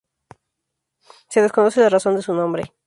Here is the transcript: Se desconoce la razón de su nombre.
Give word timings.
Se 1.29 1.43
desconoce 1.43 1.81
la 1.81 1.89
razón 1.89 2.15
de 2.15 2.23
su 2.23 2.33
nombre. 2.33 2.73